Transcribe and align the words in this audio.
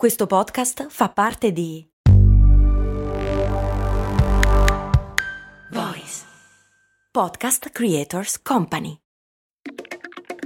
Questo 0.00 0.26
podcast 0.26 0.86
fa 0.88 1.10
parte 1.10 1.52
di 1.52 1.86
Voice 5.72 6.24
Podcast 7.10 7.68
Creators 7.68 8.40
Company. 8.40 8.96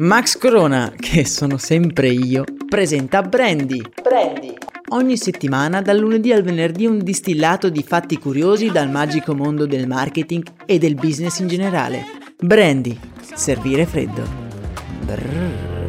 Max 0.00 0.36
Corona, 0.38 0.92
che 0.96 1.24
sono 1.24 1.56
sempre 1.56 2.08
io, 2.08 2.42
presenta 2.68 3.22
Brandy. 3.22 3.80
Brandy. 4.02 4.56
Ogni 4.88 5.16
settimana, 5.16 5.80
dal 5.80 5.98
lunedì 5.98 6.32
al 6.32 6.42
venerdì, 6.42 6.86
un 6.86 6.98
distillato 6.98 7.68
di 7.68 7.84
fatti 7.84 8.18
curiosi 8.18 8.72
dal 8.72 8.90
magico 8.90 9.36
mondo 9.36 9.66
del 9.66 9.86
marketing 9.86 10.42
e 10.66 10.78
del 10.78 10.96
business 10.96 11.38
in 11.38 11.46
generale. 11.46 12.02
Brandy. 12.38 12.98
Servire 13.36 13.86
freddo. 13.86 14.26
Brrr. 15.04 15.83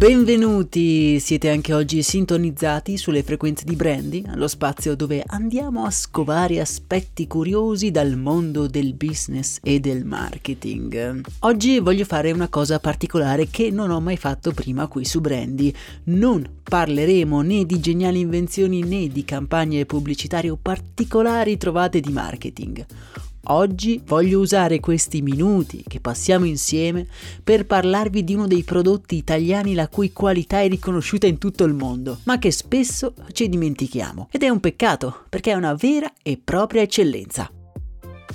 Benvenuti, 0.00 1.20
siete 1.20 1.50
anche 1.50 1.74
oggi 1.74 2.02
sintonizzati 2.02 2.96
sulle 2.96 3.22
frequenze 3.22 3.66
di 3.66 3.76
Brandy, 3.76 4.24
lo 4.34 4.48
spazio 4.48 4.96
dove 4.96 5.22
andiamo 5.26 5.84
a 5.84 5.90
scovare 5.90 6.58
aspetti 6.58 7.26
curiosi 7.26 7.90
dal 7.90 8.16
mondo 8.16 8.66
del 8.66 8.94
business 8.94 9.58
e 9.62 9.78
del 9.78 10.06
marketing. 10.06 11.20
Oggi 11.40 11.80
voglio 11.80 12.06
fare 12.06 12.32
una 12.32 12.48
cosa 12.48 12.80
particolare 12.80 13.48
che 13.50 13.70
non 13.70 13.90
ho 13.90 14.00
mai 14.00 14.16
fatto 14.16 14.52
prima 14.52 14.86
qui 14.86 15.04
su 15.04 15.20
Brandy. 15.20 15.70
Non 16.04 16.48
parleremo 16.62 17.42
né 17.42 17.66
di 17.66 17.78
geniali 17.78 18.20
invenzioni 18.20 18.82
né 18.82 19.08
di 19.08 19.22
campagne 19.26 19.84
pubblicitarie 19.84 20.48
o 20.48 20.56
particolari 20.56 21.58
trovate 21.58 22.00
di 22.00 22.10
marketing. 22.10 22.86
Oggi 23.44 24.02
voglio 24.04 24.38
usare 24.38 24.80
questi 24.80 25.22
minuti 25.22 25.82
che 25.86 25.98
passiamo 25.98 26.44
insieme 26.44 27.06
per 27.42 27.66
parlarvi 27.66 28.22
di 28.22 28.34
uno 28.34 28.46
dei 28.46 28.62
prodotti 28.62 29.16
italiani 29.16 29.74
la 29.74 29.88
cui 29.88 30.12
qualità 30.12 30.60
è 30.60 30.68
riconosciuta 30.68 31.26
in 31.26 31.38
tutto 31.38 31.64
il 31.64 31.72
mondo, 31.72 32.18
ma 32.24 32.38
che 32.38 32.50
spesso 32.50 33.14
ci 33.32 33.48
dimentichiamo. 33.48 34.28
Ed 34.30 34.42
è 34.42 34.48
un 34.48 34.60
peccato, 34.60 35.24
perché 35.28 35.52
è 35.52 35.54
una 35.54 35.74
vera 35.74 36.12
e 36.22 36.38
propria 36.42 36.82
eccellenza. 36.82 37.50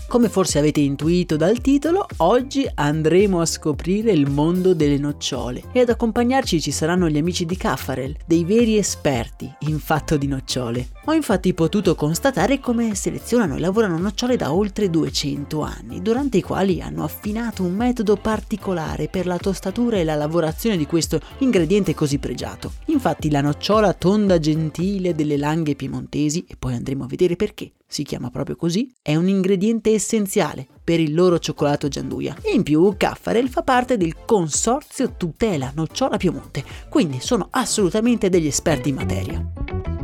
Come 0.08 0.30
forse 0.30 0.60
avete 0.60 0.80
intuito 0.82 1.36
dal 1.36 1.60
titolo, 1.60 2.06
oggi 2.18 2.70
andremo 2.74 3.42
a 3.42 3.46
scoprire 3.46 4.12
il 4.12 4.30
mondo 4.30 4.76
delle 4.76 5.00
nocciole 5.00 5.64
e 5.74 5.80
ad 5.80 5.90
accompagnarci 5.90 6.62
ci 6.62 6.72
saranno 6.72 7.10
gli 7.10 7.18
amici 7.18 7.44
di 7.46 7.58
Caffarel, 7.58 8.16
dei 8.26 8.46
veri 8.46 8.78
esperti 8.78 9.52
in 9.62 9.80
fatto 9.80 10.16
di 10.16 10.28
nocciole. 10.28 10.90
Ho 11.06 11.14
infatti 11.14 11.54
potuto 11.56 11.96
constatare 11.96 12.60
come 12.60 12.94
selezionano 12.94 13.56
e 13.56 13.60
lavorano 13.60 13.98
nocciole 13.98 14.38
da 14.38 14.54
oltre 14.54 14.92
200 14.92 15.62
anni, 15.62 16.02
durante 16.02 16.38
i 16.38 16.44
quali 16.44 16.82
hanno 16.82 17.04
affinato 17.04 17.64
un 17.64 17.74
metodo 17.74 18.16
particolare 18.16 19.08
per 19.08 19.26
la 19.26 19.38
tostatura 19.38 19.98
e 19.98 20.04
la 20.04 20.16
lavorazione 20.16 20.78
di 20.78 20.86
questo 20.86 21.20
ingrediente 21.40 21.96
così 21.96 22.20
pregiato. 22.20 22.74
Infatti 22.86 23.30
la 23.32 23.42
nocciola 23.42 23.92
tonda 23.94 24.38
gentile 24.38 25.16
delle 25.16 25.36
langhe 25.36 25.76
piemontesi, 25.76 26.46
e 26.48 26.56
poi 26.58 26.76
andremo 26.76 27.04
a 27.04 27.08
vedere 27.08 27.36
perché, 27.36 27.72
si 27.96 28.04
chiama 28.04 28.30
proprio 28.30 28.58
così, 28.58 28.94
è 29.02 29.16
un 29.16 29.30
ingrediente 29.30 29.92
essenziale 29.92 30.68
per 30.84 31.00
il 31.00 31.14
loro 31.14 31.40
cioccolato 31.40 31.88
Gianduia. 31.88 32.36
In 32.54 32.62
più, 32.62 32.94
Caffarel 32.98 33.48
fa 33.48 33.64
parte 33.64 33.96
del 33.96 34.26
consorzio 34.26 35.14
Tutela 35.16 35.72
Nocciola 35.74 36.18
Piemonte, 36.18 36.66
quindi 36.90 37.22
sono 37.22 37.48
assolutamente 37.52 38.28
degli 38.28 38.48
esperti 38.48 38.90
in 38.90 38.96
materia. 38.96 39.95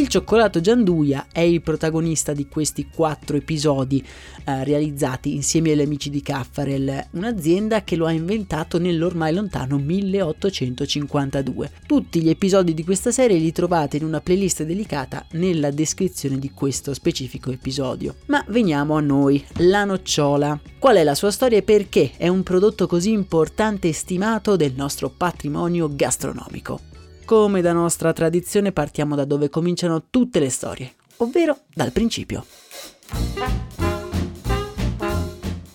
Il 0.00 0.08
cioccolato 0.08 0.62
Gianduia 0.62 1.26
è 1.30 1.40
il 1.40 1.60
protagonista 1.60 2.32
di 2.32 2.48
questi 2.48 2.88
quattro 2.88 3.36
episodi 3.36 4.02
eh, 4.46 4.64
realizzati 4.64 5.34
insieme 5.34 5.72
agli 5.72 5.82
amici 5.82 6.08
di 6.08 6.22
Caffarel, 6.22 7.08
un'azienda 7.10 7.84
che 7.84 7.96
lo 7.96 8.06
ha 8.06 8.10
inventato 8.10 8.78
nell'ormai 8.78 9.34
lontano 9.34 9.76
1852. 9.76 11.70
Tutti 11.86 12.22
gli 12.22 12.30
episodi 12.30 12.72
di 12.72 12.82
questa 12.82 13.10
serie 13.12 13.36
li 13.36 13.52
trovate 13.52 13.98
in 13.98 14.04
una 14.04 14.22
playlist 14.22 14.62
dedicata 14.62 15.26
nella 15.32 15.70
descrizione 15.70 16.38
di 16.38 16.50
questo 16.52 16.94
specifico 16.94 17.50
episodio. 17.50 18.14
Ma 18.28 18.42
veniamo 18.48 18.96
a 18.96 19.00
noi, 19.00 19.44
la 19.58 19.84
nocciola. 19.84 20.58
Qual 20.78 20.96
è 20.96 21.04
la 21.04 21.14
sua 21.14 21.30
storia 21.30 21.58
e 21.58 21.62
perché 21.62 22.12
è 22.16 22.28
un 22.28 22.42
prodotto 22.42 22.86
così 22.86 23.10
importante 23.10 23.88
e 23.88 23.92
stimato 23.92 24.56
del 24.56 24.72
nostro 24.74 25.10
patrimonio 25.10 25.94
gastronomico? 25.94 26.88
Come 27.30 27.60
da 27.60 27.72
nostra 27.72 28.12
tradizione 28.12 28.72
partiamo 28.72 29.14
da 29.14 29.24
dove 29.24 29.48
cominciano 29.50 30.06
tutte 30.10 30.40
le 30.40 30.50
storie, 30.50 30.94
ovvero 31.18 31.58
dal 31.72 31.92
principio. 31.92 32.44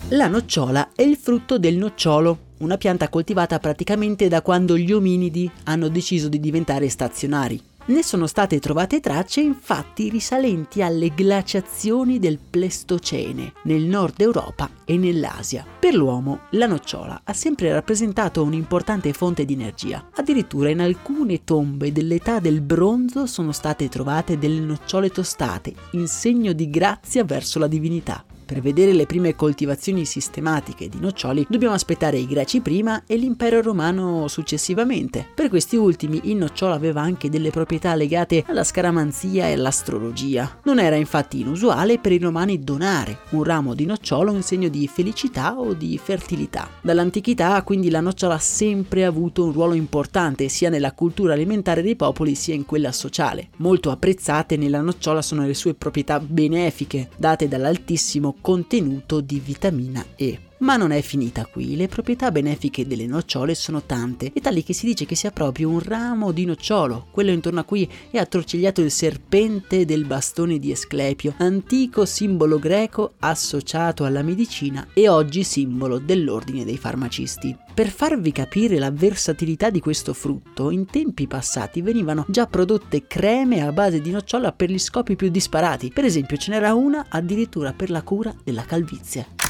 La 0.09 0.27
nocciola 0.27 0.89
è 0.93 1.01
il 1.03 1.15
frutto 1.15 1.57
del 1.57 1.77
nocciolo, 1.77 2.39
una 2.57 2.75
pianta 2.75 3.07
coltivata 3.07 3.57
praticamente 3.59 4.27
da 4.27 4.41
quando 4.41 4.77
gli 4.77 4.91
ominidi 4.91 5.49
hanno 5.63 5.87
deciso 5.87 6.27
di 6.27 6.41
diventare 6.41 6.89
stazionari. 6.89 7.74
Ne 7.87 8.01
sono 8.01 8.25
state 8.25 8.59
trovate 8.59 8.99
tracce 8.99 9.41
infatti 9.41 10.09
risalenti 10.09 10.81
alle 10.81 11.13
glaciazioni 11.13 12.17
del 12.17 12.39
Pleistocene 12.39 13.53
nel 13.65 13.83
nord 13.83 14.19
Europa 14.21 14.67
e 14.85 14.97
nell'Asia. 14.97 15.63
Per 15.79 15.93
l'uomo 15.93 16.47
la 16.51 16.65
nocciola 16.65 17.21
ha 17.23 17.33
sempre 17.33 17.71
rappresentato 17.71 18.41
un'importante 18.41 19.13
fonte 19.13 19.45
di 19.45 19.53
energia. 19.53 20.03
Addirittura 20.15 20.71
in 20.71 20.81
alcune 20.81 21.43
tombe 21.43 21.91
dell'età 21.91 22.39
del 22.39 22.61
bronzo 22.61 23.27
sono 23.27 23.51
state 23.51 23.87
trovate 23.87 24.39
delle 24.39 24.61
nocciole 24.61 25.11
tostate 25.11 25.75
in 25.91 26.07
segno 26.07 26.53
di 26.53 26.71
grazia 26.71 27.23
verso 27.23 27.59
la 27.59 27.67
divinità. 27.67 28.25
Per 28.45 28.61
vedere 28.61 28.93
le 28.93 29.07
prime 29.07 29.35
coltivazioni 29.35 30.05
sistematiche 30.05 30.87
di 30.87 30.99
noccioli 30.99 31.47
dobbiamo 31.49 31.73
aspettare 31.73 32.17
i 32.17 32.27
greci 32.27 32.61
prima 32.61 33.01
e 33.07 33.15
l'impero 33.15 33.59
romano 33.59 34.27
successivamente. 34.27 35.25
Per 35.33 35.49
questi 35.49 35.77
ultimi 35.77 36.21
il 36.25 36.35
nocciolo 36.35 36.73
aveva 36.73 37.01
anche 37.01 37.27
delle 37.27 37.49
proprietà 37.49 37.95
legate 37.95 38.43
alla 38.47 38.63
scaramanzia 38.63 39.47
e 39.47 39.53
all'astrologia. 39.53 40.59
Non 40.65 40.77
era 40.77 40.95
infatti 40.95 41.39
inusuale 41.39 41.97
per 41.97 42.11
i 42.11 42.19
romani 42.19 42.59
donare 42.59 43.21
un 43.31 43.43
ramo 43.43 43.73
di 43.73 43.85
nocciolo 43.85 44.31
in 44.31 44.43
segno 44.43 44.69
di 44.69 44.87
felicità 44.87 45.59
o 45.59 45.73
di 45.73 45.97
fertilità. 45.97 46.69
Dall'antichità 46.81 47.63
quindi 47.63 47.89
la 47.89 47.99
nocciola 47.99 48.35
ha 48.35 48.39
sempre 48.39 49.05
avuto 49.05 49.43
un 49.43 49.53
ruolo 49.53 49.73
importante 49.73 50.49
sia 50.49 50.69
nella 50.69 50.93
cultura 50.93 51.33
alimentare 51.33 51.81
dei 51.81 51.95
popoli 51.95 52.35
sia 52.35 52.53
in 52.53 52.65
quella 52.65 52.91
sociale. 52.91 53.49
Molto 53.57 53.89
apprezzate 53.89 54.55
nella 54.55 54.81
nocciola 54.81 55.23
sono 55.23 55.47
le 55.47 55.55
sue 55.55 55.73
proprietà 55.73 56.19
benefiche 56.19 57.09
date 57.17 57.47
dall'altissimo 57.47 58.34
contenuto 58.41 59.21
di 59.21 59.39
vitamina 59.39 60.05
E. 60.15 60.44
Ma 60.59 60.77
non 60.77 60.91
è 60.91 61.01
finita 61.01 61.45
qui, 61.45 61.75
le 61.75 61.89
proprietà 61.89 62.31
benefiche 62.31 62.87
delle 62.87 63.05
nocciole 63.05 63.53
sono 63.55 63.83
tante 63.83 64.31
e 64.33 64.39
tali 64.39 64.63
che 64.63 64.73
si 64.73 64.85
dice 64.85 65.05
che 65.05 65.15
sia 65.15 65.31
proprio 65.31 65.69
un 65.69 65.81
ramo 65.81 66.31
di 66.31 66.45
nocciolo, 66.45 67.07
quello 67.11 67.31
intorno 67.31 67.59
a 67.59 67.65
cui 67.65 67.89
è 68.09 68.17
attorcigliato 68.17 68.79
il 68.79 68.89
serpente 68.89 69.83
del 69.83 70.05
bastone 70.05 70.57
di 70.57 70.71
Esclepio, 70.71 71.33
antico 71.37 72.05
simbolo 72.05 72.57
greco 72.57 73.15
associato 73.19 74.05
alla 74.05 74.21
medicina 74.21 74.87
e 74.93 75.09
oggi 75.09 75.43
simbolo 75.43 75.99
dell'ordine 75.99 76.63
dei 76.63 76.77
farmacisti. 76.77 77.55
Per 77.73 77.89
farvi 77.89 78.31
capire 78.31 78.79
la 78.79 78.91
versatilità 78.91 79.69
di 79.69 79.81
questo 79.81 80.13
frutto, 80.13 80.71
in 80.71 80.85
tempi 80.85 81.27
passati 81.27 81.81
venivano 81.81 82.25
già 82.29 82.47
prodotte 82.47 83.05
creme 83.05 83.61
a 83.61 83.73
base 83.73 83.99
di 83.99 84.11
nocciola 84.11 84.53
per 84.53 84.71
gli 84.71 84.79
scopi 84.79 85.17
più 85.17 85.27
disparati, 85.27 85.91
per 85.93 86.05
esempio 86.05 86.37
ce 86.37 86.51
n'era 86.51 86.73
una 86.73 87.07
addirittura 87.09 87.73
per 87.73 87.89
la 87.89 88.03
cura 88.03 88.33
della 88.41 88.63
calvizie. 88.63 89.44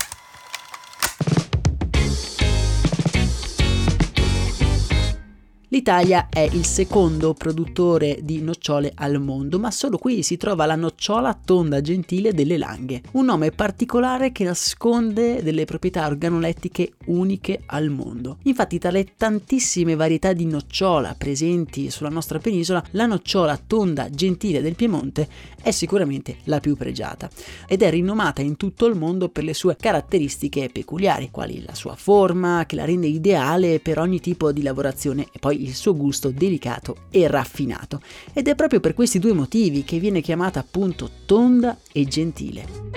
L'Italia 5.76 6.30
è 6.30 6.40
il 6.40 6.64
secondo 6.64 7.34
produttore 7.34 8.20
di 8.22 8.42
nocciole 8.42 8.94
al 8.96 9.20
mondo, 9.20 9.60
ma 9.60 9.72
solo 9.72 9.98
qui 9.98 10.24
si 10.24 10.38
trova 10.38 10.66
la 10.66 10.78
nocciola 10.78 11.38
tonda 11.44 11.82
gentile 11.82 12.34
delle 12.34 12.58
Langhe, 12.58 13.02
un 13.12 13.26
nome 13.26 13.52
particolare 13.52 14.32
che 14.32 14.46
nasconde 14.46 15.44
delle 15.44 15.66
proprietà 15.66 16.08
organolettiche 16.08 16.94
uniche 17.08 17.64
al 17.66 17.90
mondo. 17.90 18.38
Infatti, 18.44 18.80
tra 18.80 18.90
le 18.90 19.16
tantissime 19.18 19.96
varietà 19.96 20.32
di 20.32 20.46
nocciola 20.46 21.14
presenti 21.18 21.92
sulla 21.92 22.08
nostra 22.08 22.40
penisola, 22.40 22.82
la 22.92 23.06
nocciola 23.06 23.60
tonda 23.68 24.10
gentile 24.10 24.62
del 24.62 24.76
Piemonte 24.76 25.28
è 25.62 25.72
sicuramente 25.72 26.38
la 26.46 26.62
più 26.62 26.78
pregiata 26.78 27.30
ed 27.68 27.82
è 27.82 27.90
rinomata 27.90 28.42
in 28.42 28.56
tutto 28.56 28.86
il 28.86 28.96
mondo 28.96 29.28
per 29.28 29.44
le 29.44 29.54
sue 29.54 29.76
caratteristiche 29.76 30.70
peculiari, 30.72 31.32
quali 31.32 31.62
la 31.66 31.76
sua 31.76 31.96
forma 31.96 32.64
che 32.66 32.78
la 32.78 32.86
rende 32.86 33.08
ideale 33.08 33.82
per 33.82 34.00
ogni 34.00 34.22
tipo 34.22 34.54
di 34.54 34.62
lavorazione 34.62 35.28
e 35.34 35.40
poi 35.40 35.64
il 35.66 35.74
suo 35.76 35.96
gusto 35.96 36.30
delicato 36.30 37.08
e 37.10 37.28
raffinato. 37.28 38.02
Ed 38.34 38.48
è 38.48 38.56
proprio 38.56 38.80
per 38.80 38.94
questi 38.94 39.20
due 39.20 39.34
motivi 39.34 39.84
che 39.84 40.00
viene 40.00 40.22
chiamata 40.22 40.60
appunto 40.60 41.10
tonda 41.26 41.78
e 41.92 42.06
gentile. 42.06 42.95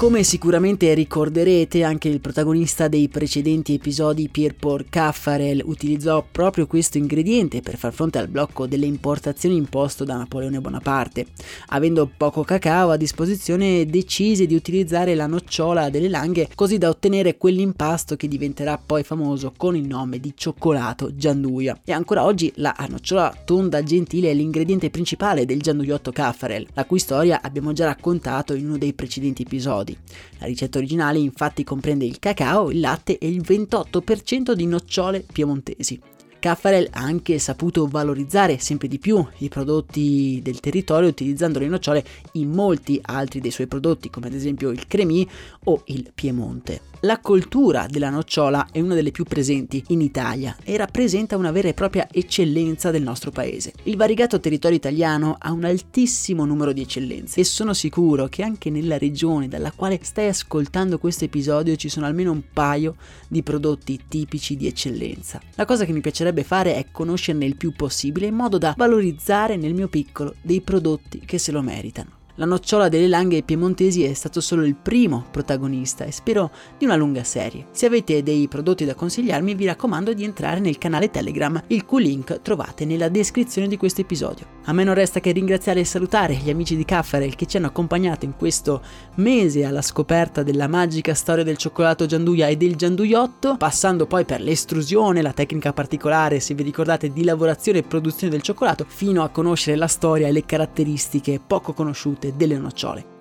Come 0.00 0.22
sicuramente 0.22 0.94
ricorderete, 0.94 1.84
anche 1.84 2.08
il 2.08 2.22
protagonista 2.22 2.88
dei 2.88 3.08
precedenti 3.08 3.74
episodi, 3.74 4.30
Pierre-Paul 4.30 4.86
Caffarel, 4.88 5.60
utilizzò 5.62 6.24
proprio 6.32 6.66
questo 6.66 6.96
ingrediente 6.96 7.60
per 7.60 7.76
far 7.76 7.92
fronte 7.92 8.16
al 8.16 8.28
blocco 8.28 8.66
delle 8.66 8.86
importazioni 8.86 9.56
imposto 9.56 10.04
da 10.04 10.16
Napoleone 10.16 10.58
Bonaparte. 10.58 11.26
Avendo 11.66 12.10
poco 12.16 12.44
cacao 12.44 12.88
a 12.88 12.96
disposizione, 12.96 13.84
decise 13.84 14.46
di 14.46 14.54
utilizzare 14.54 15.14
la 15.14 15.26
nocciola 15.26 15.90
delle 15.90 16.08
langhe 16.08 16.48
così 16.54 16.78
da 16.78 16.88
ottenere 16.88 17.36
quell'impasto 17.36 18.16
che 18.16 18.26
diventerà 18.26 18.80
poi 18.82 19.02
famoso 19.02 19.52
con 19.54 19.76
il 19.76 19.86
nome 19.86 20.18
di 20.18 20.32
cioccolato 20.34 21.14
gianduia. 21.14 21.78
E 21.84 21.92
ancora 21.92 22.24
oggi 22.24 22.50
la 22.54 22.74
nocciola 22.88 23.42
tonda 23.44 23.82
gentile 23.82 24.30
è 24.30 24.34
l'ingrediente 24.34 24.88
principale 24.88 25.44
del 25.44 25.60
gianduiotto 25.60 26.10
Caffarel, 26.10 26.68
la 26.72 26.86
cui 26.86 26.98
storia 26.98 27.42
abbiamo 27.42 27.74
già 27.74 27.84
raccontato 27.84 28.54
in 28.54 28.64
uno 28.64 28.78
dei 28.78 28.94
precedenti 28.94 29.42
episodi 29.42 29.88
gradi. 29.90 29.98
La 30.38 30.46
ricetta 30.46 30.78
originale 30.78 31.18
infatti 31.18 31.64
comprende 31.64 32.04
il 32.04 32.18
cacao, 32.18 32.70
il 32.70 32.80
latte 32.80 33.18
e 33.18 33.28
il 33.28 33.42
28% 33.42 34.52
di 34.52 34.66
nocciole 34.66 35.24
piemontesi. 35.30 36.00
Caffarel 36.40 36.88
ha 36.90 37.00
anche 37.00 37.38
saputo 37.38 37.86
valorizzare 37.86 38.58
sempre 38.58 38.88
di 38.88 38.98
più 38.98 39.24
i 39.38 39.48
prodotti 39.48 40.40
del 40.42 40.58
territorio 40.58 41.08
utilizzando 41.08 41.58
le 41.58 41.68
nocciole 41.68 42.04
in 42.32 42.50
molti 42.50 42.98
altri 43.00 43.40
dei 43.40 43.50
suoi 43.50 43.66
prodotti 43.66 44.10
come 44.10 44.26
ad 44.26 44.34
esempio 44.34 44.70
il 44.70 44.86
cremì 44.86 45.28
o 45.64 45.82
il 45.84 46.10
piemonte. 46.12 46.88
La 47.04 47.18
coltura 47.18 47.86
della 47.88 48.10
nocciola 48.10 48.68
è 48.70 48.80
una 48.80 48.94
delle 48.94 49.10
più 49.10 49.24
presenti 49.24 49.82
in 49.88 50.02
Italia 50.02 50.54
e 50.62 50.76
rappresenta 50.76 51.38
una 51.38 51.50
vera 51.50 51.68
e 51.68 51.74
propria 51.74 52.06
eccellenza 52.10 52.90
del 52.90 53.02
nostro 53.02 53.30
paese. 53.30 53.72
Il 53.84 53.96
variegato 53.96 54.38
territorio 54.38 54.76
italiano 54.76 55.36
ha 55.38 55.50
un 55.50 55.64
altissimo 55.64 56.44
numero 56.44 56.72
di 56.72 56.82
eccellenze 56.82 57.40
e 57.40 57.44
sono 57.44 57.72
sicuro 57.72 58.26
che 58.26 58.42
anche 58.42 58.68
nella 58.68 58.98
regione 58.98 59.48
dalla 59.48 59.72
quale 59.72 59.98
stai 60.02 60.28
ascoltando 60.28 60.98
questo 60.98 61.24
episodio 61.24 61.74
ci 61.76 61.88
sono 61.88 62.04
almeno 62.04 62.32
un 62.32 62.42
paio 62.52 62.96
di 63.28 63.42
prodotti 63.42 64.00
tipici 64.06 64.56
di 64.56 64.66
eccellenza. 64.66 65.40
La 65.54 65.64
cosa 65.64 65.86
che 65.86 65.92
mi 65.92 66.00
piacerebbe 66.00 66.29
fare 66.42 66.76
è 66.76 66.86
conoscerne 66.90 67.44
il 67.44 67.56
più 67.56 67.72
possibile 67.72 68.26
in 68.26 68.34
modo 68.34 68.58
da 68.58 68.74
valorizzare 68.76 69.56
nel 69.56 69.74
mio 69.74 69.88
piccolo 69.88 70.34
dei 70.40 70.60
prodotti 70.60 71.20
che 71.20 71.38
se 71.38 71.52
lo 71.52 71.62
meritano. 71.62 72.19
La 72.40 72.46
nocciola 72.46 72.88
delle 72.88 73.06
langhe 73.06 73.42
piemontesi 73.42 74.02
è 74.02 74.14
stato 74.14 74.40
solo 74.40 74.64
il 74.64 74.74
primo 74.74 75.26
protagonista 75.30 76.04
e 76.04 76.10
spero 76.10 76.50
di 76.78 76.86
una 76.86 76.96
lunga 76.96 77.22
serie. 77.22 77.66
Se 77.70 77.84
avete 77.84 78.22
dei 78.22 78.48
prodotti 78.48 78.86
da 78.86 78.94
consigliarmi 78.94 79.54
vi 79.54 79.66
raccomando 79.66 80.14
di 80.14 80.24
entrare 80.24 80.58
nel 80.58 80.78
canale 80.78 81.10
Telegram, 81.10 81.62
il 81.66 81.84
cui 81.84 82.02
link 82.02 82.40
trovate 82.40 82.86
nella 82.86 83.10
descrizione 83.10 83.68
di 83.68 83.76
questo 83.76 84.00
episodio. 84.00 84.46
A 84.64 84.72
me 84.72 84.84
non 84.84 84.94
resta 84.94 85.20
che 85.20 85.32
ringraziare 85.32 85.80
e 85.80 85.84
salutare 85.84 86.34
gli 86.34 86.48
amici 86.48 86.76
di 86.76 86.86
Caffarel 86.86 87.34
che 87.34 87.44
ci 87.44 87.58
hanno 87.58 87.66
accompagnato 87.66 88.24
in 88.24 88.34
questo 88.34 88.80
mese 89.16 89.66
alla 89.66 89.82
scoperta 89.82 90.42
della 90.42 90.66
magica 90.66 91.12
storia 91.12 91.44
del 91.44 91.58
cioccolato 91.58 92.06
gianduia 92.06 92.46
e 92.46 92.56
del 92.56 92.74
gianduiotto, 92.74 93.56
passando 93.58 94.06
poi 94.06 94.24
per 94.24 94.40
l'estrusione, 94.40 95.20
la 95.20 95.34
tecnica 95.34 95.74
particolare, 95.74 96.40
se 96.40 96.54
vi 96.54 96.62
ricordate, 96.62 97.12
di 97.12 97.22
lavorazione 97.22 97.80
e 97.80 97.82
produzione 97.82 98.32
del 98.32 98.40
cioccolato, 98.40 98.86
fino 98.88 99.22
a 99.22 99.28
conoscere 99.28 99.76
la 99.76 99.88
storia 99.88 100.26
e 100.26 100.32
le 100.32 100.46
caratteristiche 100.46 101.38
poco 101.46 101.74
conosciute 101.74 102.28
delle 102.36 102.58
nocciole. 102.58 103.18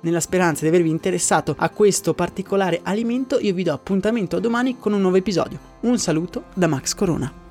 Nella 0.00 0.20
speranza 0.20 0.62
di 0.62 0.68
avervi 0.68 0.90
interessato 0.90 1.54
a 1.58 1.70
questo 1.70 2.14
particolare 2.14 2.80
alimento, 2.84 3.38
io 3.40 3.52
vi 3.52 3.64
do 3.64 3.72
appuntamento 3.72 4.36
a 4.36 4.40
domani 4.40 4.78
con 4.78 4.92
un 4.92 5.00
nuovo 5.00 5.16
episodio. 5.16 5.58
Un 5.80 5.98
saluto 5.98 6.44
da 6.54 6.68
Max 6.68 6.94
Corona. 6.94 7.47